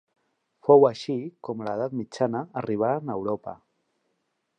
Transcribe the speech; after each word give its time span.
Fou 0.67 0.85
així 0.87 1.17
com 1.49 1.61
a 1.61 1.67
l'edat 1.67 1.93
mitjana 1.99 2.41
arribaren 2.63 3.13
a 3.15 3.19
Europa. 3.21 3.55